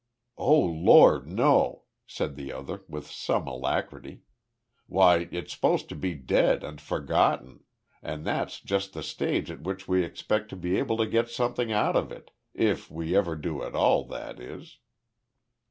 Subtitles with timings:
[0.39, 4.21] "Oh Lord, no," said the other, with some alacrity.
[4.87, 7.65] "Why, it's supposed to be dead and forgotten,
[8.01, 11.71] and that's just the stage at which we expect to be able to get something
[11.71, 14.79] out of it if we ever do at all, that is."